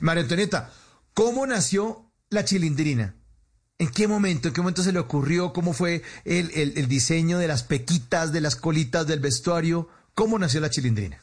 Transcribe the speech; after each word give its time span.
María 0.00 0.22
Antonieta, 0.22 0.70
¿cómo 1.14 1.46
nació 1.46 2.10
la 2.30 2.44
chilindrina? 2.44 3.14
¿En 3.78 3.90
qué 3.90 4.08
momento? 4.08 4.48
¿En 4.48 4.54
qué 4.54 4.60
momento 4.60 4.82
se 4.82 4.92
le 4.92 4.98
ocurrió? 4.98 5.52
¿Cómo 5.52 5.72
fue 5.72 6.02
el, 6.24 6.50
el 6.54 6.88
diseño 6.88 7.38
de 7.38 7.48
las 7.48 7.62
pequitas, 7.62 8.32
de 8.32 8.40
las 8.40 8.56
colitas, 8.56 9.06
del 9.06 9.20
vestuario? 9.20 9.88
¿Cómo 10.14 10.38
nació 10.38 10.60
la 10.60 10.70
chilindrina? 10.70 11.22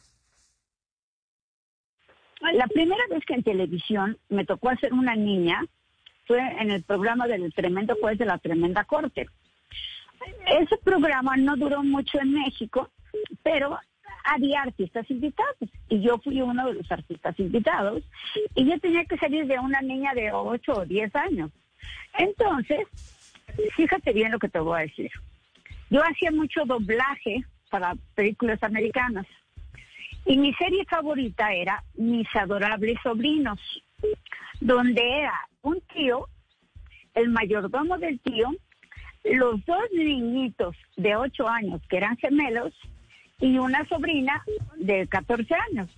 La 2.53 2.67
primera 2.67 3.01
vez 3.09 3.23
que 3.25 3.33
en 3.33 3.43
televisión 3.43 4.17
me 4.29 4.45
tocó 4.45 4.69
hacer 4.69 4.93
una 4.93 5.15
niña 5.15 5.65
fue 6.27 6.39
en 6.39 6.71
el 6.71 6.83
programa 6.83 7.27
del 7.27 7.53
tremendo 7.53 7.95
juez 7.99 8.17
de 8.17 8.25
la 8.25 8.37
tremenda 8.37 8.83
corte. 8.83 9.27
Ese 10.45 10.77
programa 10.83 11.35
no 11.37 11.55
duró 11.55 11.83
mucho 11.83 12.19
en 12.19 12.33
México, 12.33 12.89
pero 13.43 13.79
había 14.25 14.61
artistas 14.61 15.09
invitados 15.09 15.55
y 15.93 16.01
yo 16.01 16.17
fui 16.17 16.41
uno 16.41 16.65
de 16.65 16.73
los 16.73 16.91
artistas 16.91 17.39
invitados 17.39 18.01
y 18.55 18.65
yo 18.65 18.79
tenía 18.79 19.05
que 19.05 19.15
salir 19.17 19.45
de 19.45 19.59
una 19.59 19.79
niña 19.81 20.11
de 20.15 20.31
8 20.31 20.73
o 20.73 20.85
10 20.85 21.15
años. 21.15 21.51
Entonces, 22.17 22.79
fíjate 23.75 24.11
bien 24.11 24.31
lo 24.31 24.39
que 24.39 24.49
te 24.49 24.57
voy 24.57 24.79
a 24.79 24.81
decir. 24.87 25.11
Yo 25.91 26.01
hacía 26.01 26.31
mucho 26.31 26.65
doblaje 26.65 27.45
para 27.69 27.93
películas 28.15 28.63
americanas 28.63 29.27
y 30.25 30.35
mi 30.35 30.51
serie 30.55 30.83
favorita 30.85 31.53
era 31.53 31.83
Mis 31.93 32.27
adorables 32.35 32.97
sobrinos, 33.03 33.59
donde 34.59 35.19
era 35.19 35.47
un 35.61 35.79
tío, 35.93 36.27
el 37.13 37.29
mayordomo 37.29 37.99
del 37.99 38.19
tío, 38.21 38.49
los 39.25 39.63
dos 39.67 39.83
niñitos 39.93 40.75
de 40.97 41.15
8 41.15 41.47
años 41.47 41.81
que 41.87 41.97
eran 41.97 42.17
gemelos 42.17 42.73
y 43.39 43.57
una 43.57 43.85
sobrina 43.87 44.43
de 44.77 45.07
14 45.07 45.53
años. 45.71 45.89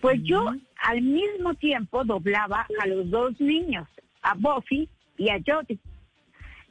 Pues 0.00 0.20
yo 0.22 0.52
al 0.82 1.02
mismo 1.02 1.54
tiempo 1.54 2.04
doblaba 2.04 2.66
a 2.80 2.86
los 2.86 3.10
dos 3.10 3.40
niños, 3.40 3.88
a 4.22 4.34
Buffy 4.34 4.88
y 5.18 5.28
a 5.30 5.40
Jody. 5.44 5.78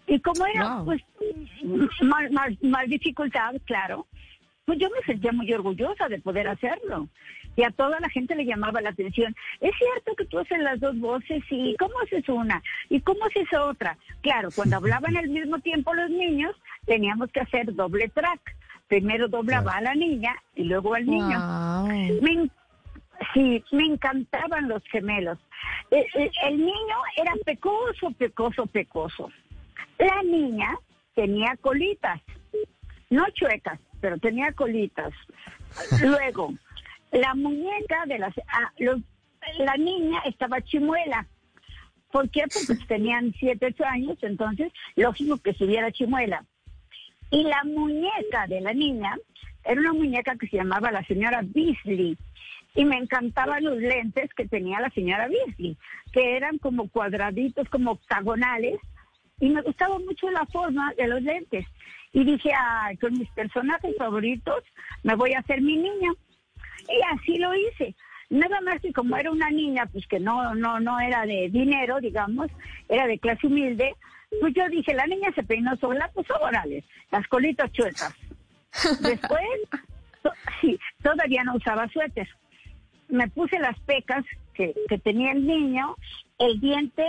Y 0.08 0.20
como 0.20 0.46
era 0.46 0.82
pues 0.84 1.02
más, 2.02 2.62
más 2.62 2.88
dificultad, 2.88 3.54
claro, 3.66 4.08
pues 4.66 4.80
yo 4.80 4.90
me 4.90 5.06
sentía 5.06 5.32
muy 5.32 5.52
orgullosa 5.54 6.08
de 6.08 6.20
poder 6.20 6.48
hacerlo. 6.48 7.08
Y 7.56 7.64
a 7.64 7.72
toda 7.72 8.00
la 8.00 8.10
gente 8.10 8.36
le 8.36 8.46
llamaba 8.46 8.82
la 8.82 8.90
atención. 8.90 9.36
Es 9.62 9.72
cierto 9.78 10.16
que 10.16 10.26
tú 10.26 10.40
haces 10.40 10.60
las 10.60 10.80
dos 10.80 10.98
voces 11.00 11.44
y 11.52 11.76
¿cómo 11.78 11.94
haces 12.04 12.28
una? 12.28 12.64
¿Y 12.90 13.00
cómo 13.02 13.26
haces 13.26 13.48
otra? 13.54 13.98
Claro, 14.22 14.50
cuando 14.56 14.78
hablaban 14.78 15.16
al 15.18 15.30
mismo 15.30 15.60
tiempo 15.60 15.94
los 15.94 16.10
niños, 16.10 16.56
teníamos 16.86 17.32
que 17.32 17.42
hacer 17.42 17.74
doble 17.76 18.10
track. 18.10 18.56
Primero 18.94 19.28
doblaba 19.28 19.78
a 19.78 19.82
la 19.82 19.96
niña 19.96 20.36
y 20.54 20.66
luego 20.66 20.94
al 20.94 21.08
niño. 21.08 21.40
Me, 22.22 22.48
sí, 23.34 23.64
me 23.72 23.86
encantaban 23.86 24.70
los 24.70 24.84
gemelos. 24.84 25.40
El, 25.90 26.02
eh, 26.02 26.08
eh, 26.14 26.32
el 26.44 26.58
niño 26.60 26.98
era 27.18 27.34
pecoso, 27.44 28.12
pecoso, 28.12 28.68
pecoso. 28.68 29.32
La 29.98 30.22
niña 30.22 30.78
tenía 31.16 31.58
colitas, 31.60 32.22
no 33.10 33.28
chuecas, 33.32 33.80
pero 34.00 34.20
tenía 34.20 34.52
colitas. 34.52 35.12
Luego, 36.00 36.54
la 37.12 37.34
muñeca 37.34 38.06
de 38.06 38.20
las... 38.20 38.38
Ah, 38.48 38.72
la 39.58 39.76
niña 39.76 40.20
estaba 40.26 40.62
chimuela. 40.62 41.26
¿Por 42.12 42.30
qué? 42.30 42.44
Porque 42.68 42.86
tenían 42.86 43.34
7, 43.40 43.74
8 43.74 43.86
años, 43.86 44.18
entonces 44.22 44.72
lógico 44.96 45.38
que 45.38 45.50
estuviera 45.50 45.92
chimuela. 45.92 46.46
Y 47.34 47.42
la 47.46 47.64
muñeca 47.64 48.46
de 48.48 48.62
la 48.62 48.74
niña 48.74 49.18
era 49.66 49.82
una 49.82 49.94
muñeca 49.94 50.36
que 50.36 50.48
se 50.48 50.58
llamaba 50.58 50.92
la 50.92 51.04
señora 51.06 51.42
Beasley. 51.44 52.16
Y 52.76 52.86
me 52.86 52.98
encantaban 52.98 53.64
los 53.64 53.80
lentes 53.80 54.32
que 54.36 54.48
tenía 54.48 54.80
la 54.80 54.92
señora 54.92 55.28
Beasley, 55.28 55.76
que 56.12 56.38
eran 56.38 56.60
como 56.60 56.90
cuadraditos, 56.90 57.68
como 57.70 57.94
octagonales. 57.94 58.80
Y 59.40 59.50
me 59.50 59.64
gustaba 59.64 59.98
mucho 59.98 60.30
la 60.30 60.46
forma 60.46 60.94
de 60.94 61.08
los 61.08 61.24
lentes. 61.24 61.66
Y 62.12 62.24
dije, 62.24 62.52
ay, 62.56 62.98
con 62.98 63.14
mis 63.14 63.30
personajes 63.32 63.96
favoritos 63.98 64.64
me 65.02 65.16
voy 65.16 65.34
a 65.34 65.40
hacer 65.40 65.60
mi 65.60 65.78
niña. 65.78 66.14
Y 66.88 67.18
así 67.18 67.38
lo 67.40 67.56
hice. 67.56 67.96
Nada 68.30 68.62
más 68.62 68.80
que 68.80 68.94
como 68.94 69.18
era 69.18 69.32
una 69.32 69.50
niña, 69.50 69.88
pues 69.88 70.06
que 70.06 70.20
no, 70.20 70.54
no, 70.54 70.80
no 70.80 71.00
era 71.00 71.26
de 71.26 71.50
dinero, 71.50 72.00
digamos, 72.00 72.52
era 72.90 73.08
de 73.08 73.18
clase 73.18 73.48
humilde, 73.48 73.96
pues 74.40 74.54
yo 74.54 74.68
dije, 74.70 74.94
la 74.94 75.08
niña 75.08 75.32
se 75.34 75.44
peinó 75.44 75.76
sola, 75.78 76.10
pues 76.14 76.28
orales, 76.32 76.84
las 77.12 77.28
colitas 77.28 77.72
chuecas. 77.72 78.14
Después, 79.02 79.44
sí, 80.62 80.80
todavía 81.02 81.44
no 81.44 81.56
usaba 81.56 81.88
suéter. 81.90 82.28
Me 83.10 83.28
puse 83.30 83.60
las 83.60 83.80
pecas 83.82 84.24
que, 84.54 84.74
que 84.90 84.98
tenía 84.98 85.32
el 85.32 85.46
niño, 85.46 85.96
el 86.40 86.60
diente 86.60 87.06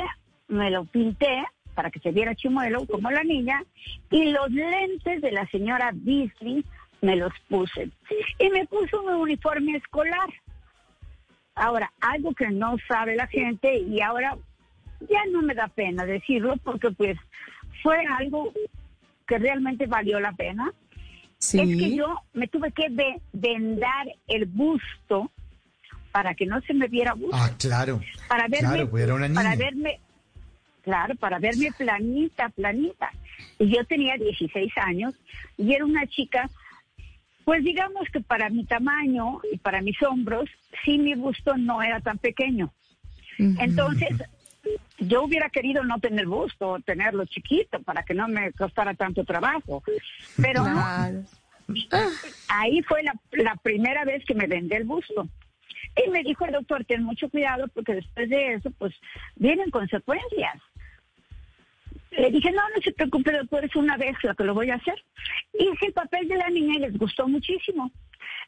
me 0.48 0.70
lo 0.70 0.84
pinté 0.84 1.44
para 1.74 1.90
que 1.90 2.00
se 2.00 2.12
viera 2.12 2.34
chimuelo 2.34 2.86
como 2.86 3.10
la 3.10 3.24
niña 3.24 3.62
y 4.10 4.30
los 4.30 4.50
lentes 4.50 5.20
de 5.20 5.32
la 5.32 5.46
señora 5.48 5.90
Beasley 5.92 6.64
me 7.00 7.16
los 7.16 7.32
puse. 7.48 7.90
Y 8.38 8.48
me 8.50 8.66
puse 8.66 8.96
un 8.96 9.08
uniforme 9.14 9.76
escolar. 9.76 10.28
Ahora, 11.54 11.92
algo 12.00 12.34
que 12.34 12.48
no 12.50 12.76
sabe 12.88 13.14
la 13.14 13.26
gente 13.26 13.78
y 13.78 14.00
ahora 14.00 14.36
ya 15.08 15.24
no 15.30 15.42
me 15.42 15.54
da 15.54 15.68
pena 15.68 16.04
decirlo 16.04 16.56
porque 16.62 16.90
pues 16.90 17.18
fue 17.82 18.04
algo 18.06 18.52
que 19.26 19.38
realmente 19.38 19.86
valió 19.86 20.20
la 20.20 20.32
pena. 20.32 20.72
Es 21.38 21.52
que 21.52 21.94
yo 21.94 22.20
me 22.32 22.48
tuve 22.48 22.72
que 22.72 22.88
vendar 23.32 24.06
el 24.28 24.46
busto 24.46 25.30
para 26.12 26.34
que 26.34 26.46
no 26.46 26.60
se 26.62 26.72
me 26.72 26.88
viera 26.88 27.12
busto. 27.12 27.36
Ah, 27.36 27.50
claro. 27.58 28.00
Para 28.28 28.48
verme, 28.48 28.84
una 29.12 29.28
niña. 29.28 29.42
para 29.42 29.56
verme, 29.56 30.00
claro, 30.82 31.16
para 31.16 31.38
verme 31.38 31.70
planita, 31.76 32.48
planita. 32.50 33.10
Y 33.58 33.68
yo 33.74 33.84
tenía 33.84 34.16
16 34.16 34.72
años 34.76 35.14
y 35.58 35.74
era 35.74 35.84
una 35.84 36.06
chica, 36.06 36.48
pues 37.44 37.62
digamos 37.64 38.08
que 38.12 38.20
para 38.20 38.48
mi 38.48 38.64
tamaño 38.64 39.40
y 39.52 39.58
para 39.58 39.82
mis 39.82 40.00
hombros, 40.02 40.48
sí 40.84 40.98
mi 40.98 41.14
busto 41.14 41.56
no 41.56 41.82
era 41.82 42.00
tan 42.00 42.18
pequeño. 42.18 42.72
Entonces, 43.38 44.10
yo 44.98 45.22
hubiera 45.24 45.50
querido 45.50 45.84
no 45.84 45.98
tener 45.98 46.26
busto, 46.26 46.78
tenerlo 46.84 47.24
chiquito 47.26 47.82
para 47.82 48.02
que 48.02 48.14
no 48.14 48.28
me 48.28 48.52
costara 48.52 48.94
tanto 48.94 49.24
trabajo. 49.24 49.82
Pero 50.40 50.64
ahí 52.48 52.82
fue 52.82 53.02
la, 53.02 53.14
la 53.32 53.56
primera 53.56 54.04
vez 54.04 54.24
que 54.24 54.34
me 54.34 54.46
vendé 54.46 54.76
el 54.76 54.84
busto. 54.84 55.28
Y 56.04 56.10
me 56.10 56.22
dijo 56.22 56.44
el 56.44 56.52
doctor, 56.52 56.84
ten 56.84 57.02
mucho 57.04 57.28
cuidado 57.28 57.68
porque 57.68 57.94
después 57.94 58.28
de 58.28 58.54
eso, 58.54 58.70
pues, 58.78 58.94
vienen 59.36 59.70
consecuencias. 59.70 60.60
Le 62.10 62.30
dije, 62.30 62.50
no, 62.52 62.62
no 62.74 62.82
se 62.82 62.92
preocupe, 62.92 63.32
doctor, 63.32 63.64
es 63.64 63.76
una 63.76 63.96
vez 63.96 64.16
lo 64.22 64.34
que 64.34 64.44
lo 64.44 64.54
voy 64.54 64.70
a 64.70 64.76
hacer. 64.76 65.02
Hice 65.52 65.86
el 65.86 65.92
papel 65.92 66.28
de 66.28 66.36
la 66.36 66.48
niña 66.48 66.76
y 66.76 66.80
les 66.80 66.98
gustó 66.98 67.28
muchísimo. 67.28 67.90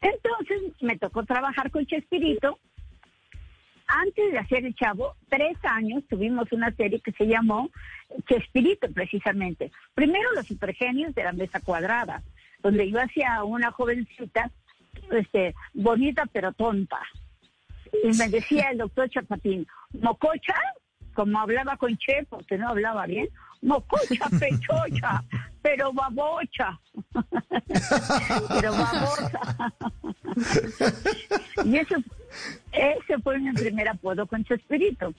Entonces 0.00 0.60
me 0.80 0.98
tocó 0.98 1.24
trabajar 1.24 1.70
con 1.70 1.86
Chespirito. 1.86 2.58
Antes 3.86 4.32
de 4.32 4.38
hacer 4.38 4.64
el 4.64 4.74
chavo, 4.74 5.14
tres 5.28 5.56
años 5.62 6.02
tuvimos 6.08 6.50
una 6.52 6.74
serie 6.74 7.00
que 7.00 7.12
se 7.12 7.26
llamó 7.26 7.70
Chespirito, 8.28 8.90
precisamente. 8.92 9.70
Primero 9.94 10.32
los 10.34 10.46
supergenios 10.46 11.14
de 11.14 11.24
la 11.24 11.32
mesa 11.32 11.60
cuadrada, 11.60 12.22
donde 12.62 12.90
yo 12.90 13.00
hacía 13.00 13.44
una 13.44 13.70
jovencita, 13.70 14.50
este, 15.12 15.54
bonita 15.72 16.24
pero 16.32 16.52
tonta. 16.52 17.00
Y 18.02 18.16
me 18.16 18.28
decía 18.28 18.70
el 18.70 18.78
doctor 18.78 19.08
Chapatín, 19.08 19.66
mococha, 20.00 20.54
como 21.14 21.40
hablaba 21.40 21.76
con 21.76 21.96
Che, 21.96 22.26
porque 22.28 22.58
no 22.58 22.68
hablaba 22.68 23.06
bien, 23.06 23.28
mococha, 23.62 24.28
pechocha, 24.40 25.22
pero 25.62 25.92
babocha, 25.92 26.78
pero 28.48 28.72
babosa. 28.72 29.72
y 31.64 31.76
eso, 31.76 31.96
fue 33.36 33.50
mi 33.50 33.52
primer 33.52 33.88
apodo 33.88 34.26
con 34.26 34.44
Chespirito. 34.44 35.12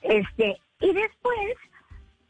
Este, 0.00 0.58
y 0.80 0.92
después 0.92 1.56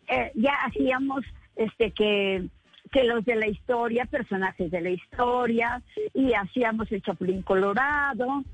eh, 0.08 0.30
ya 0.34 0.54
hacíamos 0.64 1.24
este 1.56 1.90
que 1.92 2.48
que 2.90 3.04
los 3.04 3.24
de 3.24 3.36
la 3.36 3.46
historia, 3.46 4.04
personajes 4.04 4.70
de 4.70 4.82
la 4.82 4.90
historia, 4.90 5.80
y 6.12 6.34
hacíamos 6.34 6.92
el 6.92 7.00
Chapulín 7.00 7.40
Colorado, 7.40 8.44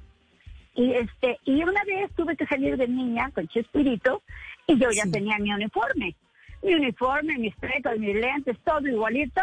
y 0.77 0.93
este, 0.93 1.41
y 1.45 1.65
una 1.65 1.83
vez 1.83 2.13
tuve 2.15 2.37
que 2.37 2.47
salir 2.47 2.77
de 2.77 2.87
niña 2.87 3.33
con 3.35 3.49
Chespirito, 3.49 4.23
y 4.69 4.79
yo 4.79 4.91
ya 4.93 5.11
tenía 5.11 5.39
mi 5.39 5.53
uniforme 5.53 6.15
mi 6.63 6.75
uniforme, 6.75 7.39
mis 7.39 7.55
pecas, 7.57 7.99
mis 7.99 8.15
lentes, 8.15 8.57
todo 8.65 8.87
igualito. 8.87 9.41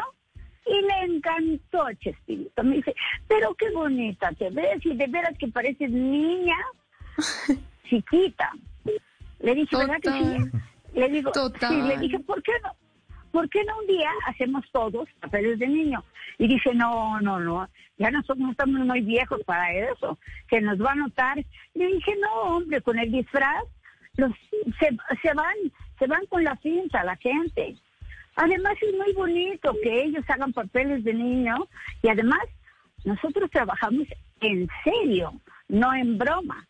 Y 0.67 0.81
le 0.81 1.15
encantó 1.15 1.85
a 1.85 1.93
Chespirito. 1.95 2.63
Me 2.63 2.77
dice, 2.77 2.95
pero 3.27 3.53
qué 3.53 3.69
bonita 3.69 4.31
te 4.31 4.49
ves 4.49 4.83
y 4.83 4.95
de 4.95 5.07
veras 5.07 5.37
que 5.37 5.47
pareces 5.47 5.91
niña 5.91 6.57
chiquita. 7.89 8.51
Le 9.39 9.55
dije, 9.55 9.75
¿verdad 9.75 9.99
que 10.01 10.11
sí? 10.11 10.59
Le 10.93 11.09
digo, 11.09 11.31
sí, 11.33 11.81
le 11.81 11.97
dije, 11.97 12.19
¿por 12.19 12.41
qué 12.41 12.53
no? 12.63 12.71
¿por 13.35 13.49
qué 13.49 13.65
no 13.65 13.77
un 13.79 13.87
día 13.87 14.09
hacemos 14.27 14.63
todos 14.71 15.09
papeles 15.19 15.59
de 15.59 15.67
niño? 15.67 16.01
Y 16.37 16.47
dice, 16.47 16.73
no, 16.73 17.19
no, 17.19 17.37
no, 17.37 17.67
ya 17.97 18.09
nosotros 18.09 18.39
no 18.39 18.51
estamos 18.51 18.79
muy 18.85 19.01
viejos 19.01 19.41
para 19.45 19.73
eso, 19.73 20.17
que 20.47 20.61
nos 20.61 20.81
va 20.81 20.93
a 20.93 20.95
notar. 20.95 21.43
Le 21.73 21.87
dije, 21.87 22.15
no, 22.21 22.55
hombre, 22.55 22.81
con 22.81 22.97
el 22.97 23.11
disfraz 23.11 23.65
los, 24.15 24.31
se, 24.79 24.89
se 25.21 25.33
van, 25.33 25.55
se 25.99 26.07
van 26.07 26.25
con 26.27 26.45
la 26.45 26.55
cinta 26.57 27.03
la 27.03 27.17
gente. 27.17 27.75
Además 28.37 28.75
es 28.81 28.93
muy 28.97 29.11
bonito 29.13 29.75
que 29.83 30.03
ellos 30.03 30.23
hagan 30.29 30.53
papeles 30.53 31.03
de 31.03 31.13
niño 31.13 31.67
y 32.01 32.07
además 32.07 32.41
nosotros 33.03 33.51
trabajamos 33.51 34.07
en 34.39 34.67
serio, 34.83 35.33
no 35.67 35.93
en 35.93 36.17
broma. 36.17 36.65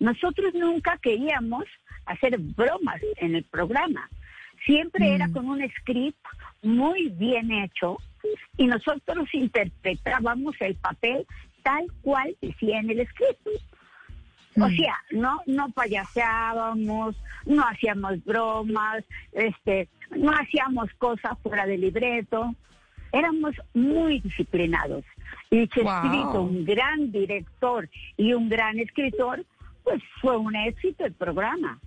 Nosotros 0.00 0.54
nunca 0.54 0.98
queríamos 1.00 1.64
hacer 2.06 2.36
bromas 2.38 3.00
en 3.16 3.36
el 3.36 3.44
programa. 3.44 4.08
Siempre 4.64 5.14
era 5.14 5.28
mm. 5.28 5.32
con 5.32 5.48
un 5.48 5.62
script 5.78 6.18
muy 6.62 7.08
bien 7.10 7.50
hecho 7.52 7.98
y 8.56 8.66
nosotros 8.66 9.28
interpretábamos 9.32 10.54
el 10.60 10.74
papel 10.74 11.26
tal 11.62 11.86
cual 12.02 12.36
decía 12.40 12.80
en 12.80 12.90
el 12.90 13.06
script. 13.08 13.46
O 14.56 14.68
mm. 14.68 14.76
sea, 14.76 14.96
no, 15.12 15.40
no 15.46 15.70
payaseábamos, 15.70 17.16
no 17.46 17.62
hacíamos 17.62 18.24
bromas, 18.24 19.04
este, 19.32 19.88
no 20.16 20.32
hacíamos 20.32 20.92
cosas 20.98 21.38
fuera 21.42 21.66
del 21.66 21.82
libreto. 21.82 22.54
Éramos 23.12 23.54
muy 23.74 24.20
disciplinados. 24.20 25.04
Y 25.50 25.66
Chespirito, 25.68 26.42
un 26.42 26.64
gran 26.64 27.10
director 27.10 27.88
y 28.16 28.34
un 28.34 28.48
gran 28.48 28.78
escritor, 28.78 29.44
pues 29.84 30.02
fue 30.20 30.36
un 30.36 30.54
éxito 30.54 31.04
el 31.04 31.12
programa. 31.12 31.78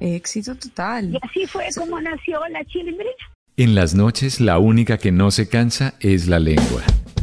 Éxito 0.00 0.54
total. 0.56 1.12
Y 1.12 1.18
así 1.22 1.46
fue 1.46 1.66
como 1.76 2.00
nació 2.00 2.40
la 2.48 2.64
chilindrina. 2.64 3.10
En 3.56 3.74
las 3.74 3.94
noches 3.94 4.40
la 4.40 4.58
única 4.58 4.98
que 4.98 5.12
no 5.12 5.30
se 5.30 5.48
cansa 5.48 5.94
es 6.00 6.26
la 6.26 6.40
lengua. 6.40 6.82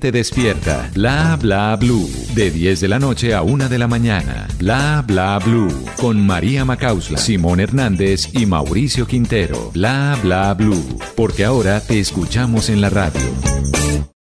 gente 0.00 0.12
despierta. 0.12 0.90
Bla 0.94 1.36
Bla 1.36 1.76
Blue. 1.76 2.08
De 2.34 2.50
10 2.50 2.80
de 2.80 2.88
la 2.88 2.98
noche 2.98 3.34
a 3.34 3.42
1 3.42 3.68
de 3.68 3.78
la 3.78 3.86
mañana. 3.86 4.48
Bla 4.58 5.04
Bla 5.06 5.38
Blue. 5.38 5.84
Con 5.96 6.24
María 6.24 6.64
Macausla, 6.64 7.18
Simón 7.18 7.60
Hernández 7.60 8.30
y 8.32 8.46
Mauricio 8.46 9.06
Quintero. 9.06 9.70
Bla 9.74 10.16
Bla 10.22 10.54
Blue. 10.54 10.98
Porque 11.16 11.44
ahora 11.44 11.80
te 11.80 12.00
escuchamos 12.00 12.70
en 12.70 12.80
la 12.80 12.88
radio. 12.88 14.10